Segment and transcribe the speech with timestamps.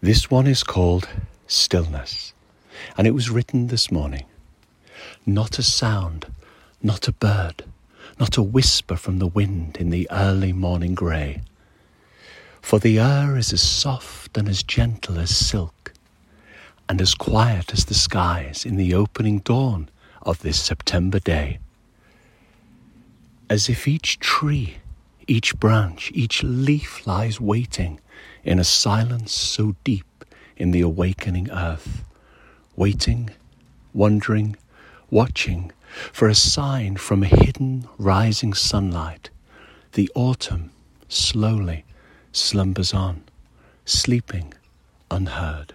[0.00, 1.08] This one is called
[1.48, 2.32] Stillness,
[2.96, 4.26] and it was written this morning.
[5.26, 6.26] Not a sound,
[6.80, 7.64] not a bird,
[8.20, 11.42] not a whisper from the wind in the early morning grey.
[12.62, 15.92] For the air is as soft and as gentle as silk,
[16.88, 19.88] and as quiet as the skies in the opening dawn
[20.22, 21.58] of this September day.
[23.50, 24.76] As if each tree,
[25.28, 28.00] each branch, each leaf lies waiting
[28.42, 30.24] in a silence so deep
[30.56, 32.02] in the awakening earth,
[32.74, 33.30] waiting,
[33.92, 34.56] wondering,
[35.10, 35.70] watching
[36.12, 39.30] for a sign from a hidden rising sunlight.
[39.92, 40.70] The autumn
[41.08, 41.84] slowly
[42.32, 43.22] slumbers on,
[43.84, 44.54] sleeping
[45.10, 45.74] unheard.